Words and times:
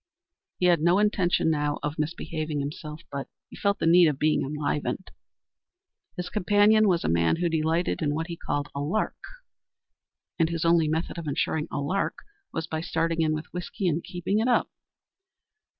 He 0.57 0.65
had 0.65 0.81
no 0.81 0.97
intention 0.97 1.51
now 1.51 1.77
of 1.83 1.99
misbehaving 1.99 2.59
himself, 2.59 3.03
but 3.11 3.27
he 3.51 3.55
felt 3.55 3.77
the 3.77 3.85
need 3.85 4.07
of 4.07 4.17
being 4.17 4.41
enlivened. 4.41 5.11
His 6.17 6.27
companion 6.27 6.87
was 6.87 7.03
a 7.03 7.07
man 7.07 7.35
who 7.35 7.47
delighted 7.47 8.01
in 8.01 8.15
what 8.15 8.25
he 8.25 8.35
called 8.35 8.69
a 8.73 8.79
lark, 8.79 9.21
and 10.39 10.49
whose 10.49 10.65
only 10.65 10.87
method 10.87 11.19
of 11.19 11.27
insuring 11.27 11.67
a 11.71 11.77
lark 11.77 12.15
was 12.51 12.65
by 12.65 12.81
starting 12.81 13.21
in 13.21 13.33
with 13.35 13.53
whiskey 13.53 13.87
and 13.87 14.03
keeping 14.03 14.39
it 14.39 14.47
up. 14.47 14.71